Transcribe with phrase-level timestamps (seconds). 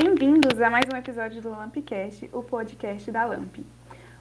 [0.00, 3.56] Bem-vindos a mais um episódio do Lampcast, o podcast da Lamp.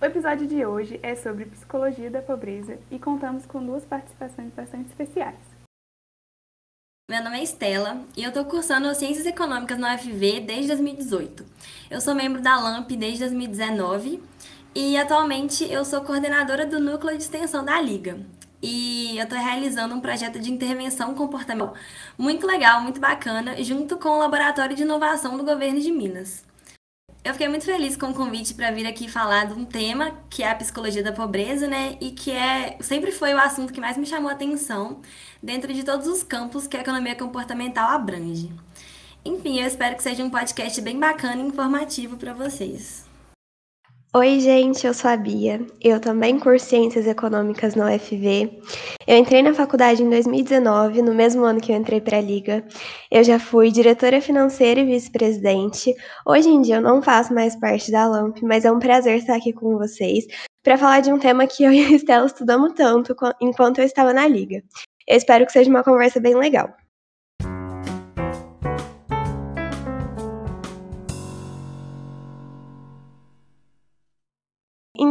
[0.01, 4.87] O episódio de hoje é sobre psicologia da pobreza e contamos com duas participações bastante
[4.87, 5.37] especiais.
[7.07, 11.45] Meu nome é Estela e eu estou cursando Ciências Econômicas no UFV desde 2018.
[11.91, 14.19] Eu sou membro da LAMP desde 2019
[14.73, 18.17] e atualmente eu sou coordenadora do núcleo de extensão da Liga.
[18.61, 21.75] E eu estou realizando um projeto de intervenção comportamental
[22.17, 26.43] muito legal, muito bacana, junto com o Laboratório de Inovação do Governo de Minas.
[27.23, 30.43] Eu fiquei muito feliz com o convite para vir aqui falar de um tema que
[30.43, 31.97] é a psicologia da pobreza, né?
[31.99, 35.01] E que é sempre foi o assunto que mais me chamou a atenção
[35.43, 38.49] dentro de todos os campos que a economia comportamental abrange.
[39.25, 43.06] Enfim, eu espero que seja um podcast bem bacana e informativo para vocês.
[44.19, 45.63] Oi, gente, eu sou a Bia.
[45.79, 48.63] Eu também curso Ciências Econômicas na UFV.
[49.05, 52.65] Eu entrei na faculdade em 2019, no mesmo ano que eu entrei para a Liga.
[53.11, 55.93] Eu já fui diretora financeira e vice-presidente.
[56.25, 59.35] Hoje em dia eu não faço mais parte da LAMP, mas é um prazer estar
[59.35, 60.25] aqui com vocês
[60.63, 64.13] para falar de um tema que eu e a Estela estudamos tanto enquanto eu estava
[64.13, 64.63] na Liga.
[65.07, 66.73] Eu espero que seja uma conversa bem legal.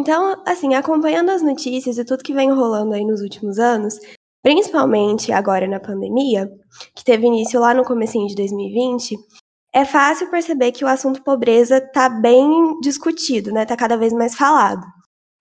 [0.07, 3.99] Então, assim, acompanhando as notícias e tudo que vem rolando aí nos últimos anos,
[4.41, 6.49] principalmente agora na pandemia,
[6.95, 9.17] que teve início lá no comecinho de 2020,
[9.75, 13.67] é fácil perceber que o assunto pobreza está bem discutido, né?
[13.67, 14.87] Tá cada vez mais falado.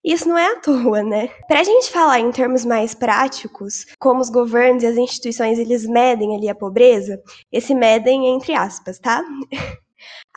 [0.03, 1.27] Isso não é à toa, né?
[1.47, 5.86] Para a gente falar em termos mais práticos, como os governos e as instituições eles
[5.86, 7.21] medem ali a pobreza,
[7.52, 9.23] esse medem entre aspas, tá?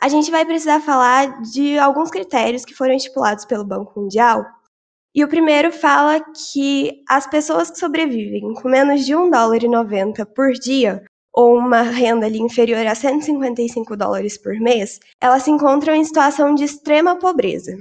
[0.01, 4.45] a gente vai precisar falar de alguns critérios que foram estipulados pelo Banco Mundial.
[5.13, 6.21] E o primeiro fala
[6.53, 11.03] que as pessoas que sobrevivem com menos de 1 dólar e 90 por dia,
[11.33, 16.53] ou uma renda ali inferior a 155 dólares por mês, elas se encontram em situação
[16.53, 17.75] de extrema pobreza.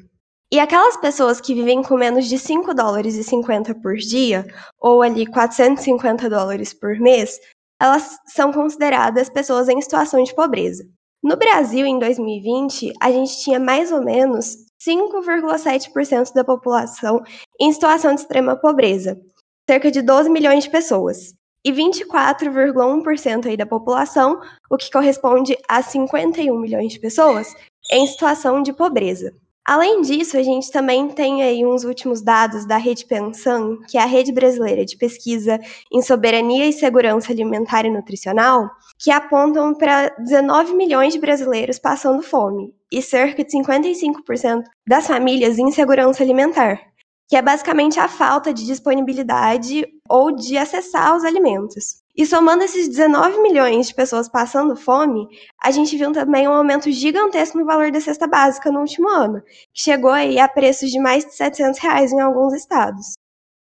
[0.50, 4.46] E aquelas pessoas que vivem com menos de 5 dólares e 50 por dia,
[4.80, 7.38] ou ali 450 dólares por mês,
[7.80, 10.88] elas são consideradas pessoas em situação de pobreza.
[11.22, 17.22] No Brasil, em 2020, a gente tinha mais ou menos 5,7% da população
[17.60, 19.20] em situação de extrema pobreza,
[19.68, 21.34] cerca de 12 milhões de pessoas,
[21.64, 24.40] e 24,1% aí da população,
[24.70, 27.52] o que corresponde a 51 milhões de pessoas,
[27.90, 29.34] em situação de pobreza.
[29.68, 34.00] Além disso, a gente também tem aí uns últimos dados da Rede Pensão, que é
[34.00, 35.60] a rede brasileira de pesquisa
[35.92, 42.22] em soberania e segurança alimentar e nutricional, que apontam para 19 milhões de brasileiros passando
[42.22, 46.80] fome e cerca de 55% das famílias em insegurança alimentar,
[47.28, 52.02] que é basicamente a falta de disponibilidade ou de acessar os alimentos.
[52.18, 55.28] E somando esses 19 milhões de pessoas passando fome,
[55.62, 59.40] a gente viu também um aumento gigantesco no valor da cesta básica no último ano,
[59.72, 63.12] que chegou a preços de mais de 700 reais em alguns estados.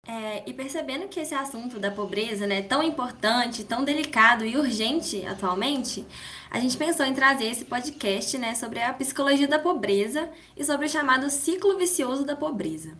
[0.08, 4.56] É, e percebendo que esse assunto da pobreza é né, tão importante, tão delicado e
[4.56, 6.06] urgente atualmente,
[6.50, 10.86] a gente pensou em trazer esse podcast né, sobre a psicologia da pobreza e sobre
[10.86, 12.96] o chamado ciclo vicioso da pobreza.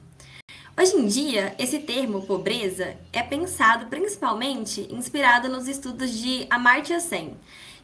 [0.78, 7.38] Hoje em dia, esse termo pobreza é pensado principalmente inspirado nos estudos de Amartya Sen,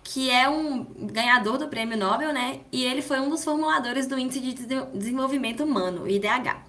[0.04, 2.60] que é um ganhador do Prêmio Nobel, né?
[2.70, 4.54] E ele foi um dos formuladores do Índice de
[4.94, 6.66] Desenvolvimento Humano, IDH.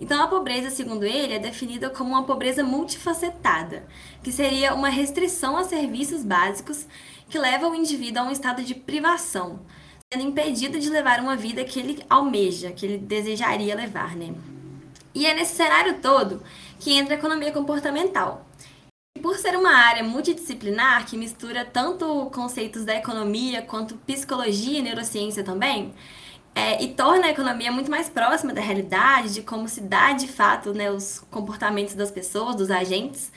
[0.00, 3.86] Então, a pobreza, segundo ele, é definida como uma pobreza multifacetada,
[4.24, 6.84] que seria uma restrição a serviços básicos
[7.28, 9.60] que leva o indivíduo a um estado de privação,
[10.12, 14.34] sendo impedido de levar uma vida que ele almeja, que ele desejaria levar, né?
[15.14, 16.42] E é nesse cenário todo
[16.78, 18.46] que entra a economia comportamental.
[19.16, 24.82] E por ser uma área multidisciplinar que mistura tanto conceitos da economia quanto psicologia e
[24.82, 25.92] neurociência também,
[26.54, 30.26] é, e torna a economia muito mais próxima da realidade, de como se dá de
[30.28, 33.32] fato né, os comportamentos das pessoas, dos agentes,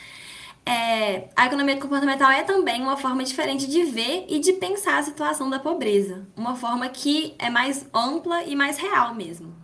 [0.65, 5.03] é, a economia comportamental é também uma forma diferente de ver e de pensar a
[5.03, 6.25] situação da pobreza.
[6.35, 9.62] Uma forma que é mais ampla e mais real mesmo.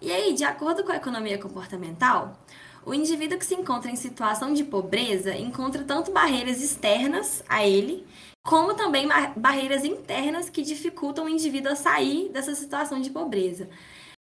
[0.00, 2.38] E aí, de acordo com a economia comportamental,
[2.84, 8.06] o indivíduo que se encontra em situação de pobreza encontra tanto barreiras externas a ele,
[8.44, 13.68] como também barreiras internas que dificultam o indivíduo a sair dessa situação de pobreza.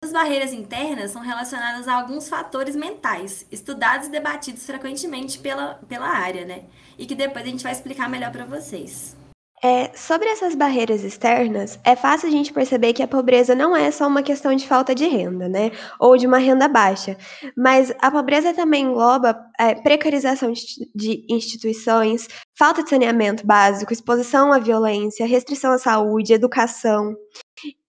[0.03, 6.09] As barreiras internas são relacionadas a alguns fatores mentais, estudados e debatidos frequentemente pela, pela
[6.09, 6.65] área, né?
[6.99, 9.19] E que depois a gente vai explicar melhor para vocês.
[9.62, 13.91] É, sobre essas barreiras externas, é fácil a gente perceber que a pobreza não é
[13.91, 15.71] só uma questão de falta de renda, né?
[15.99, 17.15] Ou de uma renda baixa.
[17.55, 20.51] Mas a pobreza também engloba é, precarização
[20.95, 22.27] de instituições,
[22.59, 27.15] falta de saneamento básico, exposição à violência, restrição à saúde, educação.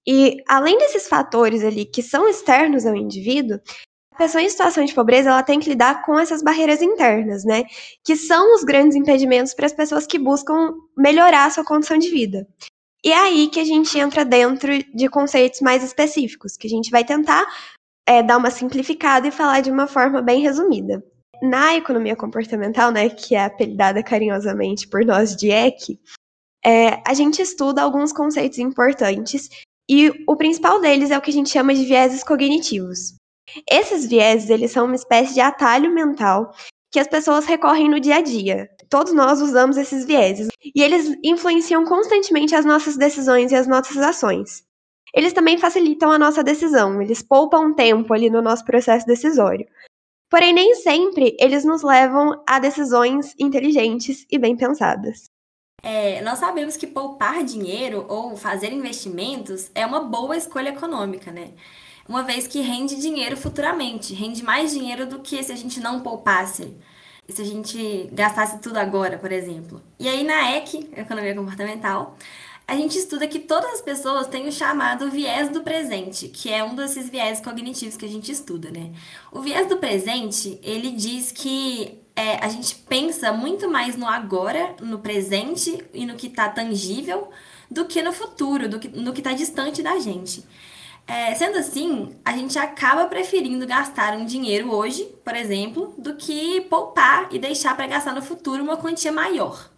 [0.06, 3.60] E além desses fatores ali que são externos ao indivíduo,
[4.18, 7.64] pessoa em situação de pobreza ela tem que lidar com essas barreiras internas, né?
[8.04, 12.10] Que são os grandes impedimentos para as pessoas que buscam melhorar a sua condição de
[12.10, 12.48] vida.
[13.04, 16.92] E é aí que a gente entra dentro de conceitos mais específicos, que a gente
[16.92, 17.46] vai tentar
[18.08, 21.04] é, dar uma simplificada e falar de uma forma bem resumida.
[21.42, 25.98] Na economia comportamental, né, que é apelidada carinhosamente por nós de EC,
[26.64, 29.50] é, a gente estuda alguns conceitos importantes
[29.90, 33.16] e o principal deles é o que a gente chama de vieses cognitivos.
[33.70, 36.54] Esses vieses, eles são uma espécie de atalho mental
[36.92, 38.70] que as pessoas recorrem no dia a dia.
[38.90, 43.98] Todos nós usamos esses vieses e eles influenciam constantemente as nossas decisões e as nossas
[43.98, 44.64] ações.
[45.14, 49.66] Eles também facilitam a nossa decisão, eles poupam tempo ali no nosso processo decisório.
[50.30, 55.30] Porém, nem sempre eles nos levam a decisões inteligentes e bem pensadas.
[55.84, 61.54] É, nós sabemos que poupar dinheiro ou fazer investimentos é uma boa escolha econômica, né?
[62.12, 66.02] Uma vez que rende dinheiro futuramente, rende mais dinheiro do que se a gente não
[66.02, 66.76] poupasse,
[67.30, 69.82] se a gente gastasse tudo agora, por exemplo.
[69.98, 72.18] E aí na EC, Economia Comportamental,
[72.68, 76.62] a gente estuda que todas as pessoas têm o chamado viés do presente, que é
[76.62, 78.92] um desses viés cognitivos que a gente estuda, né?
[79.32, 84.76] O viés do presente, ele diz que é, a gente pensa muito mais no agora,
[84.82, 87.30] no presente e no que está tangível,
[87.70, 90.44] do que no futuro, do que, no que está distante da gente.
[91.08, 96.62] É, sendo assim, a gente acaba preferindo gastar um dinheiro hoje, por exemplo, do que
[96.62, 99.70] poupar e deixar para gastar no futuro uma quantia maior.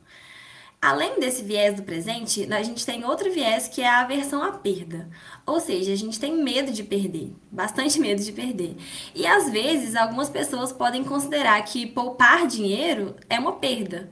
[0.84, 4.52] Além desse viés do presente, a gente tem outro viés que é a aversão à
[4.52, 5.10] perda.
[5.46, 8.76] Ou seja, a gente tem medo de perder, bastante medo de perder.
[9.16, 14.12] E às vezes, algumas pessoas podem considerar que poupar dinheiro é uma perda.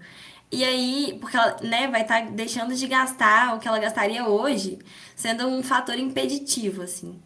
[0.51, 4.27] E aí, porque ela né, vai estar tá deixando de gastar o que ela gastaria
[4.27, 4.80] hoje,
[5.15, 7.21] sendo um fator impeditivo, assim.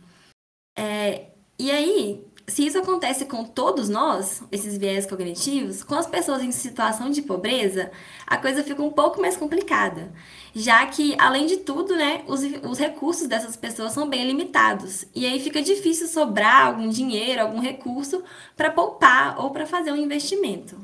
[0.77, 6.43] É, e aí, se isso acontece com todos nós, esses viés cognitivos, com as pessoas
[6.43, 7.91] em situação de pobreza,
[8.27, 10.13] a coisa fica um pouco mais complicada.
[10.53, 15.05] Já que, além de tudo, né, os, os recursos dessas pessoas são bem limitados.
[15.15, 18.23] E aí fica difícil sobrar algum dinheiro, algum recurso
[18.55, 20.77] para poupar ou para fazer um investimento.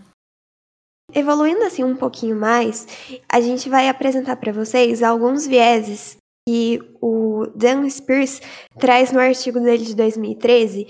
[1.14, 2.88] Evoluindo assim um pouquinho mais,
[3.28, 6.18] a gente vai apresentar para vocês alguns vieses
[6.48, 8.42] que o Dan Spears
[8.80, 10.88] traz no artigo dele de 2013,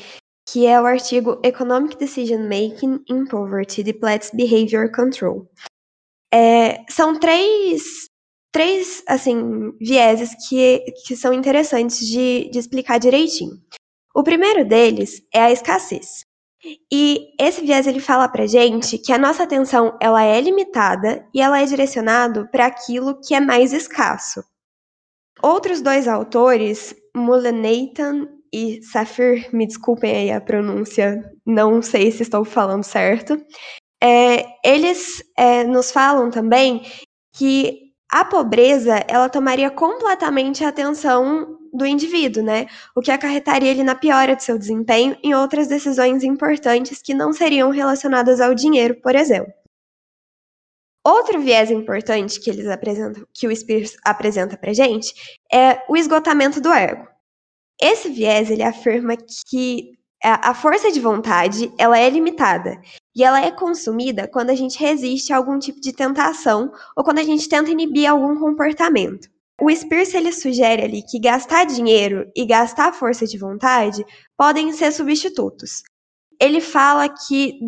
[0.47, 5.49] que é o artigo Economic Decision Making in Poverty Depletes Behavior Control.
[6.33, 8.05] É, são três,
[8.51, 13.59] três assim, vieses que, que são interessantes de, de explicar direitinho.
[14.15, 16.25] O primeiro deles é a escassez.
[16.91, 21.41] E esse viés ele fala pra gente que a nossa atenção ela é limitada e
[21.41, 24.43] ela é direcionado para aquilo que é mais escasso.
[25.41, 32.45] Outros dois autores, Mullenathan e Safir, me desculpem aí a pronúncia, não sei se estou
[32.45, 33.43] falando certo,
[34.03, 36.83] é, eles é, nos falam também
[37.33, 42.67] que a pobreza ela tomaria completamente a atenção do indivíduo, né?
[42.93, 47.31] O que acarretaria ele na piora de seu desempenho em outras decisões importantes que não
[47.31, 49.53] seriam relacionadas ao dinheiro, por exemplo.
[51.03, 55.13] Outro viés importante que eles apresentam, que o Spears apresenta pra gente,
[55.51, 57.07] é o esgotamento do ego.
[57.81, 59.15] Esse viés ele afirma
[59.49, 62.79] que a força de vontade ela é limitada
[63.15, 67.19] e ela é consumida quando a gente resiste a algum tipo de tentação ou quando
[67.19, 69.29] a gente tenta inibir algum comportamento.
[69.61, 74.03] O Spears ele sugere ali que gastar dinheiro e gastar força de vontade
[74.35, 75.83] podem ser substitutos.
[76.39, 77.59] Ele fala que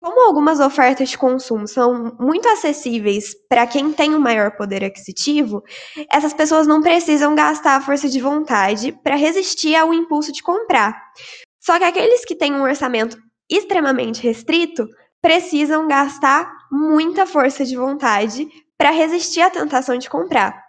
[0.00, 5.64] como algumas ofertas de consumo são muito acessíveis para quem tem um maior poder aquisitivo,
[6.12, 10.96] essas pessoas não precisam gastar a força de vontade para resistir ao impulso de comprar.
[11.60, 13.18] Só que aqueles que têm um orçamento
[13.50, 14.88] extremamente restrito
[15.22, 18.48] precisam gastar muita força de vontade
[18.78, 20.62] para resistir à tentação de comprar.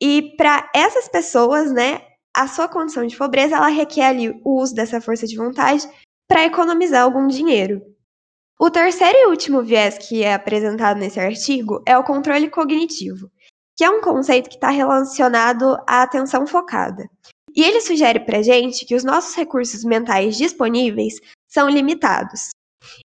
[0.00, 2.00] E para essas pessoas, né,
[2.34, 5.88] a sua condição de pobreza, ela requer ali o uso dessa força de vontade
[6.28, 7.82] para economizar algum dinheiro.
[8.58, 13.30] O terceiro e último viés que é apresentado nesse artigo é o controle cognitivo,
[13.76, 17.08] que é um conceito que está relacionado à atenção focada.
[17.56, 21.14] E ele sugere para gente que os nossos recursos mentais disponíveis
[21.50, 22.50] são limitados.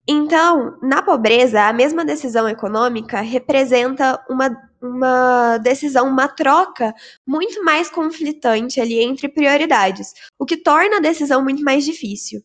[0.08, 4.50] Então, na pobreza, a mesma decisão econômica representa uma,
[4.81, 6.93] uma decisão, uma troca
[7.27, 12.41] muito mais conflitante ali entre prioridades, o que torna a decisão muito mais difícil.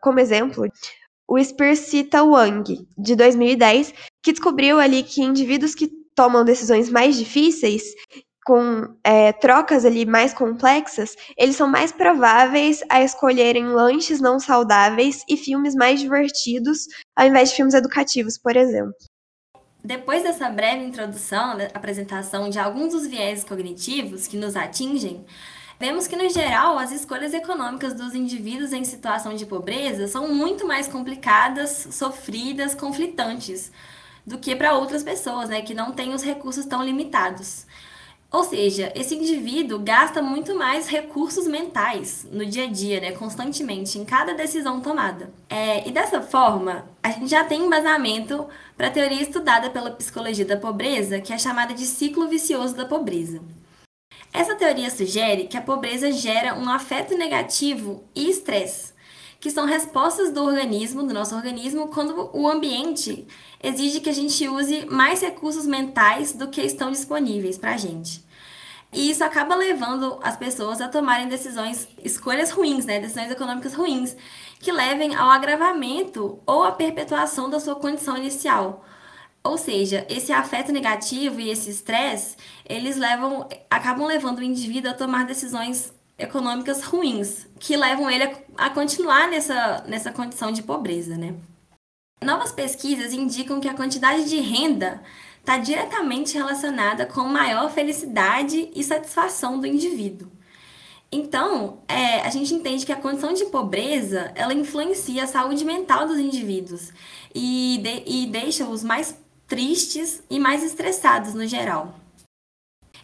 [0.00, 0.66] Como exemplo,
[1.28, 3.92] o Spears cita Wang, de 2010,
[4.22, 7.82] que descobriu ali que indivíduos que tomam decisões mais difíceis
[8.46, 15.24] com é, trocas ali mais complexas, eles são mais prováveis a escolherem lanches não saudáveis
[15.28, 16.86] e filmes mais divertidos,
[17.16, 18.94] ao invés de filmes educativos, por exemplo.
[19.82, 25.24] Depois dessa breve introdução, apresentação de alguns dos viéses cognitivos que nos atingem,
[25.78, 30.68] vemos que, no geral, as escolhas econômicas dos indivíduos em situação de pobreza são muito
[30.68, 33.72] mais complicadas, sofridas, conflitantes
[34.24, 37.65] do que para outras pessoas, né, que não têm os recursos tão limitados.
[38.30, 43.98] Ou seja, esse indivíduo gasta muito mais recursos mentais no dia a dia, né, constantemente,
[43.98, 45.32] em cada decisão tomada.
[45.48, 50.44] É, e dessa forma, a gente já tem embasamento para a teoria estudada pela psicologia
[50.44, 53.40] da pobreza, que é chamada de ciclo vicioso da pobreza.
[54.32, 58.92] Essa teoria sugere que a pobreza gera um afeto negativo e estresse,
[59.40, 63.26] que são respostas do organismo, do nosso organismo, quando o ambiente
[63.62, 68.24] exige que a gente use mais recursos mentais do que estão disponíveis para a gente.
[68.92, 73.00] E isso acaba levando as pessoas a tomarem decisões, escolhas ruins, né?
[73.00, 74.16] Decisões econômicas ruins,
[74.58, 78.84] que levem ao agravamento ou à perpetuação da sua condição inicial.
[79.44, 82.36] Ou seja, esse afeto negativo e esse estresse,
[82.68, 88.70] eles levam, acabam levando o indivíduo a tomar decisões econômicas ruins, que levam ele a,
[88.70, 91.34] continuar nessa, nessa condição de pobreza, né?
[92.22, 95.02] Novas pesquisas indicam que a quantidade de renda
[95.40, 100.28] está diretamente relacionada com maior felicidade e satisfação do indivíduo.
[101.12, 106.06] Então, é, a gente entende que a condição de pobreza ela influencia a saúde mental
[106.06, 106.92] dos indivíduos
[107.34, 111.94] e, de, e deixa-os mais tristes e mais estressados no geral.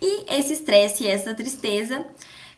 [0.00, 2.04] E esse estresse e essa tristeza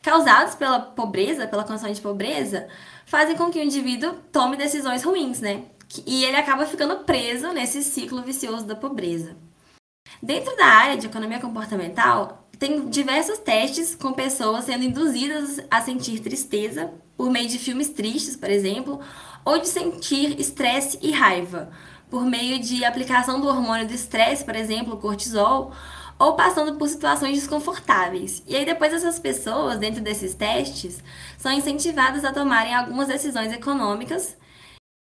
[0.05, 2.69] causados pela pobreza, pela condição de pobreza,
[3.07, 5.65] fazem com que o indivíduo tome decisões ruins, né?
[6.07, 9.35] E ele acaba ficando preso nesse ciclo vicioso da pobreza.
[10.23, 16.21] Dentro da área de economia comportamental, tem diversos testes com pessoas sendo induzidas a sentir
[16.21, 19.01] tristeza por meio de filmes tristes, por exemplo,
[19.43, 21.71] ou de sentir estresse e raiva
[22.11, 25.73] por meio de aplicação do hormônio do estresse, por exemplo, cortisol,
[26.19, 28.43] ou passando por situações desconfortáveis.
[28.47, 31.03] E aí depois essas pessoas, dentro desses testes,
[31.39, 34.37] são incentivadas a tomarem algumas decisões econômicas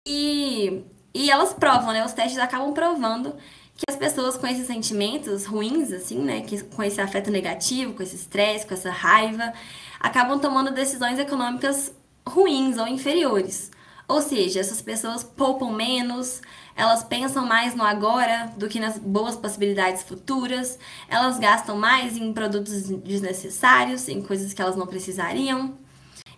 [0.07, 0.85] e,
[1.15, 2.05] e elas provam, né?
[2.05, 3.35] Os testes acabam provando
[3.77, 6.41] que as pessoas com esses sentimentos ruins, assim, né?
[6.43, 9.53] Que, com esse afeto negativo, com esse estresse, com essa raiva,
[10.00, 11.93] acabam tomando decisões econômicas
[12.27, 13.71] ruins ou inferiores.
[14.09, 16.41] Ou seja, essas pessoas poupam menos,
[16.75, 20.79] elas pensam mais no agora do que nas boas possibilidades futuras,
[21.11, 25.77] elas gastam mais em produtos desnecessários, em coisas que elas não precisariam.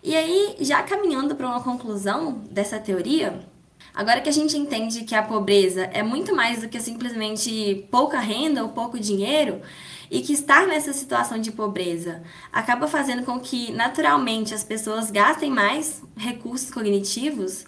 [0.03, 3.39] E aí, já caminhando para uma conclusão dessa teoria,
[3.93, 8.19] agora que a gente entende que a pobreza é muito mais do que simplesmente pouca
[8.19, 9.61] renda ou pouco dinheiro,
[10.11, 15.49] e que estar nessa situação de pobreza acaba fazendo com que naturalmente as pessoas gastem
[15.49, 17.65] mais recursos cognitivos,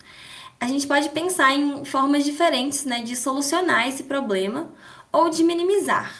[0.59, 4.69] a gente pode pensar em formas diferentes né, de solucionar esse problema
[5.11, 6.13] ou de minimizar.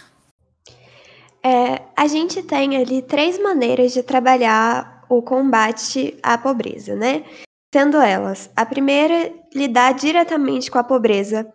[1.44, 7.26] É, a gente tem ali três maneiras de trabalhar o combate à pobreza, né?
[7.74, 11.52] Sendo elas, a primeira, lidar diretamente com a pobreza,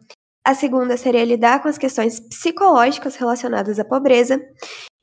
[0.49, 4.41] a segunda seria lidar com as questões psicológicas relacionadas à pobreza,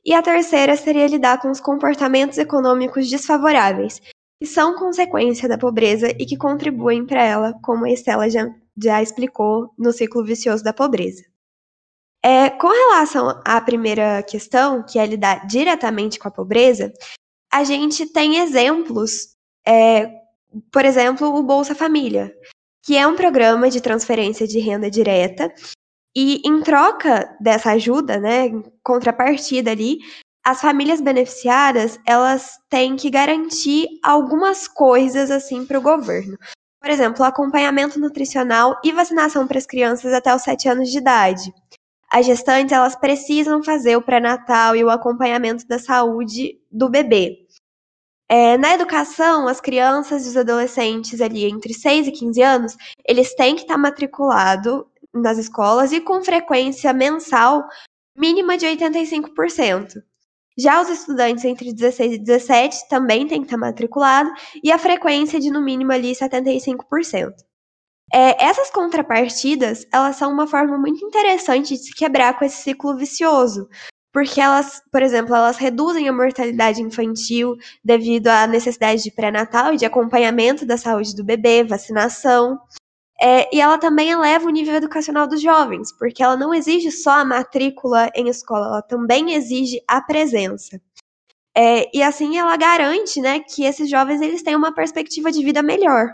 [0.04, 4.00] e a terceira seria lidar com os comportamentos econômicos desfavoráveis,
[4.40, 9.00] que são consequência da pobreza e que contribuem para ela, como a Estela já, já
[9.00, 11.22] explicou no ciclo vicioso da pobreza.
[12.24, 16.92] É, com relação à primeira questão, que é lidar diretamente com a pobreza,
[17.52, 20.10] a gente tem exemplos, é,
[20.72, 22.34] por exemplo, o Bolsa Família,
[22.86, 25.52] que é um programa de transferência de renda direta,
[26.16, 28.50] e em troca dessa ajuda, né,
[28.82, 29.98] contrapartida ali,
[30.44, 36.38] as famílias beneficiadas, elas têm que garantir algumas coisas assim para o governo.
[36.80, 41.52] Por exemplo, acompanhamento nutricional e vacinação para as crianças até os 7 anos de idade.
[42.08, 47.45] As gestantes, elas precisam fazer o pré-natal e o acompanhamento da saúde do bebê.
[48.28, 53.34] É, na educação, as crianças e os adolescentes ali entre 6 e 15 anos, eles
[53.34, 57.66] têm que estar matriculados nas escolas e com frequência mensal
[58.16, 60.02] mínima de 85%.
[60.58, 64.30] Já os estudantes entre 16 e 17 também têm que estar matriculado
[64.64, 67.32] e a frequência de no mínimo ali 75%.
[68.12, 72.96] É, essas contrapartidas, elas são uma forma muito interessante de se quebrar com esse ciclo
[72.96, 73.68] vicioso,
[74.16, 77.54] porque elas, por exemplo, elas reduzem a mortalidade infantil
[77.84, 82.58] devido à necessidade de pré-natal e de acompanhamento da saúde do bebê, vacinação.
[83.20, 87.10] É, e ela também eleva o nível educacional dos jovens, porque ela não exige só
[87.10, 90.80] a matrícula em escola, ela também exige a presença.
[91.54, 95.62] É, e assim ela garante né, que esses jovens eles têm uma perspectiva de vida
[95.62, 96.08] melhor.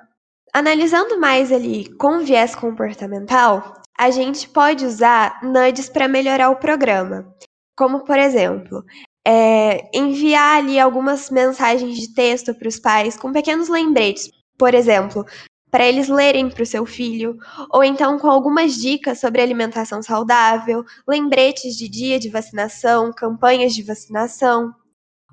[0.52, 7.32] Analisando mais ali com viés comportamental, a gente pode usar nudges para melhorar o programa.
[7.82, 8.84] Como, por exemplo,
[9.26, 14.30] é, enviar ali algumas mensagens de texto para os pais com pequenos lembretes.
[14.56, 15.26] Por exemplo,
[15.68, 17.36] para eles lerem para o seu filho,
[17.72, 23.82] ou então com algumas dicas sobre alimentação saudável, lembretes de dia de vacinação, campanhas de
[23.82, 24.72] vacinação.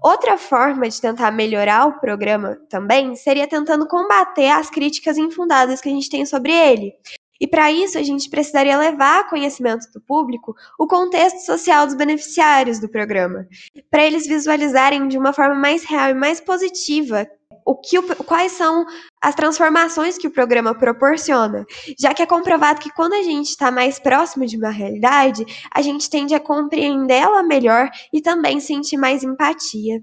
[0.02, 5.90] Outra forma de tentar melhorar o programa também seria tentando combater as críticas infundadas que
[5.90, 6.96] a gente tem sobre ele.
[7.40, 11.96] E para isso, a gente precisaria levar a conhecimento do público o contexto social dos
[11.96, 13.48] beneficiários do programa,
[13.90, 17.28] para eles visualizarem de uma forma mais real e mais positiva
[17.66, 18.84] o que quais são
[19.22, 21.66] as transformações que o programa proporciona,
[22.00, 25.82] já que é comprovado que quando a gente está mais próximo de uma realidade, a
[25.82, 30.02] gente tende a compreendê-la melhor e também sentir mais empatia.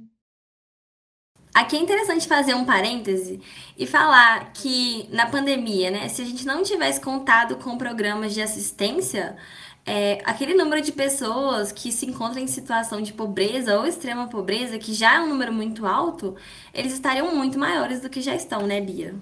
[1.57, 3.41] Aqui é interessante fazer um parêntese
[3.79, 8.43] e falar que na pandemia, né, se a gente não tivesse contado com programas de
[8.43, 9.35] assistência,
[9.87, 14.79] é, aquele número de pessoas que se encontram em situação de pobreza ou extrema pobreza,
[14.79, 16.37] que já é um número muito alto,
[16.75, 19.15] eles estariam muito maiores do que já estão, né, Bia?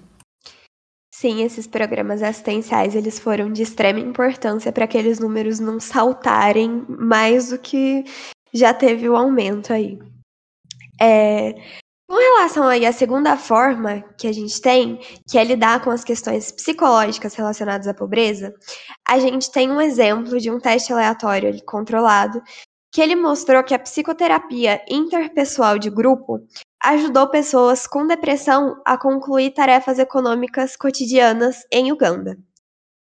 [1.13, 7.51] Sim, esses programas assistenciais eles foram de extrema importância para aqueles números não saltarem mais
[7.51, 8.03] do que
[8.53, 9.97] já teve o aumento aí.
[11.01, 11.55] É,
[12.07, 16.03] com relação aí à segunda forma que a gente tem, que é lidar com as
[16.03, 18.53] questões psicológicas relacionadas à pobreza,
[19.07, 22.41] a gente tem um exemplo de um teste aleatório controlado,
[22.93, 26.39] que ele mostrou que a psicoterapia interpessoal de grupo
[26.81, 32.37] ajudou pessoas com depressão a concluir tarefas econômicas cotidianas em Uganda.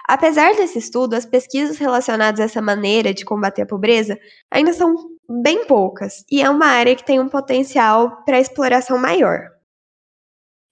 [0.08, 4.18] Apesar desse estudo, as pesquisas relacionadas a essa maneira de combater a pobreza
[4.50, 4.94] ainda são
[5.42, 9.48] bem poucas, e é uma área que tem um potencial para exploração maior.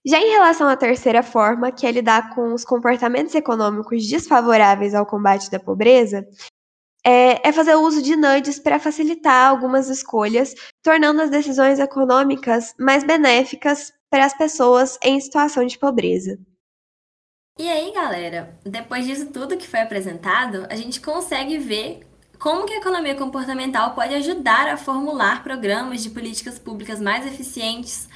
[0.05, 5.05] Já em relação à terceira forma, que é lidar com os comportamentos econômicos desfavoráveis ao
[5.05, 6.27] combate da pobreza,
[7.05, 10.53] é, é fazer uso de nudges para facilitar algumas escolhas,
[10.83, 16.37] tornando as decisões econômicas mais benéficas para as pessoas em situação de pobreza.
[17.59, 21.99] E aí, galera, depois disso tudo que foi apresentado, a gente consegue ver
[22.39, 28.09] como que a economia comportamental pode ajudar a formular programas de políticas públicas mais eficientes,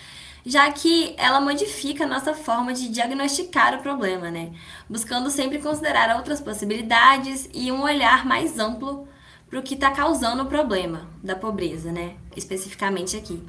[0.45, 4.51] já que ela modifica a nossa forma de diagnosticar o problema, né?
[4.89, 9.07] Buscando sempre considerar outras possibilidades e um olhar mais amplo
[9.49, 12.15] para o que está causando o problema da pobreza, né?
[12.35, 13.43] Especificamente aqui.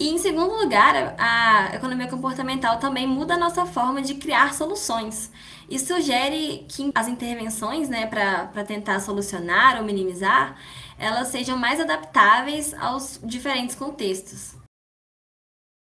[0.00, 5.32] E em segundo lugar, a economia comportamental também muda a nossa forma de criar soluções.
[5.68, 10.56] E sugere que as intervenções, né, para tentar solucionar ou minimizar,
[10.96, 14.54] elas sejam mais adaptáveis aos diferentes contextos.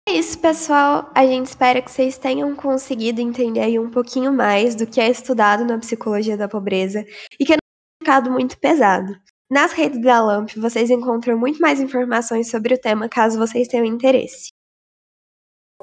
[0.09, 1.11] É isso, pessoal.
[1.15, 5.67] A gente espera que vocês tenham conseguido entender um pouquinho mais do que é estudado
[5.67, 7.05] na psicologia da pobreza
[7.39, 9.15] e que não é um ficado muito pesado.
[9.51, 13.87] Nas redes da LAMP vocês encontram muito mais informações sobre o tema caso vocês tenham
[13.87, 14.53] interesse.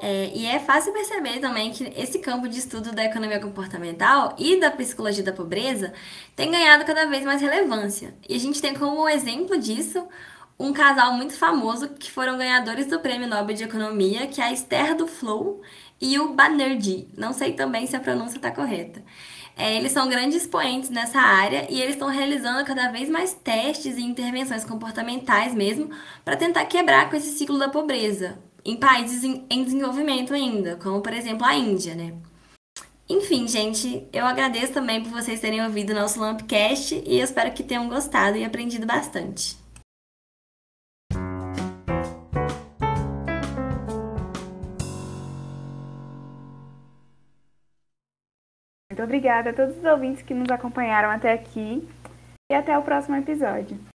[0.02, 4.60] É, e é fácil perceber também que esse campo de estudo da economia comportamental e
[4.60, 5.94] da psicologia da pobreza
[6.36, 8.14] tem ganhado cada vez mais relevância.
[8.28, 10.06] E a gente tem como exemplo disso
[10.60, 14.52] um casal muito famoso que foram ganhadores do Prêmio Nobel de Economia, que é a
[14.52, 15.62] Esther do Flow
[16.00, 17.08] e o Banerjee.
[17.18, 19.04] Não sei também se a pronúncia está correta.
[19.58, 23.98] É, eles são grandes expoentes nessa área e eles estão realizando cada vez mais testes
[23.98, 25.90] e intervenções comportamentais mesmo
[26.26, 31.00] para tentar quebrar com esse ciclo da pobreza em países em, em desenvolvimento ainda, como
[31.00, 32.14] por exemplo a Índia, né?
[33.08, 37.64] Enfim, gente, eu agradeço também por vocês terem ouvido o nosso Lampcast e espero que
[37.64, 39.56] tenham gostado e aprendido bastante.
[49.06, 51.88] Obrigada a todos os ouvintes que nos acompanharam até aqui
[52.52, 53.95] e até o próximo episódio.